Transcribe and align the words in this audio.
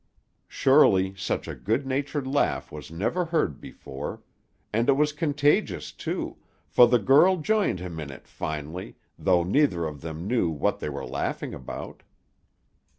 Surely 0.47 1.13
such 1.15 1.47
a 1.47 1.53
good 1.53 1.85
natured 1.85 2.25
laugh 2.25 2.71
was 2.71 2.89
never 2.89 3.25
heard 3.25 3.61
before; 3.61 4.23
and 4.73 4.89
it 4.89 4.93
was 4.93 5.13
contagious, 5.13 5.91
too, 5.91 6.37
for 6.67 6.87
the 6.87 6.97
girl 6.97 7.37
joined 7.37 7.79
him 7.79 7.99
in 7.99 8.09
it, 8.09 8.27
finally, 8.27 8.95
though 9.19 9.43
neither 9.43 9.85
of 9.85 10.01
them 10.01 10.25
knew 10.25 10.49
what 10.49 10.79
they 10.79 10.89
were 10.89 11.05
laughing 11.05 11.53
about. 11.53 12.01